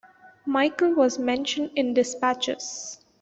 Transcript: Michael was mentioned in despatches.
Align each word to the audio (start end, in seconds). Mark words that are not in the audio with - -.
Michael 0.47 0.95
was 0.95 1.19
mentioned 1.19 1.69
in 1.75 1.93
despatches. 1.93 2.97